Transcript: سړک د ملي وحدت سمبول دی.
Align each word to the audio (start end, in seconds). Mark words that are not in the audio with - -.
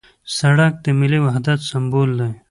سړک 0.37 0.73
د 0.83 0.87
ملي 0.99 1.19
وحدت 1.25 1.59
سمبول 1.69 2.09
دی. 2.19 2.31